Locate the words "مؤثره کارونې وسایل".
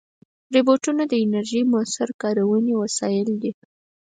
1.71-3.29